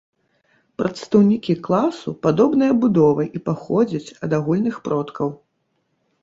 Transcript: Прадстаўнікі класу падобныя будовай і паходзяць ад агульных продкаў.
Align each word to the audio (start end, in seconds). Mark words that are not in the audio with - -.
Прадстаўнікі 0.81 1.53
класу 1.67 2.13
падобныя 2.27 2.77
будовай 2.85 3.27
і 3.41 3.43
паходзяць 3.51 4.13
ад 4.29 4.35
агульных 4.39 4.75
продкаў. 4.89 5.29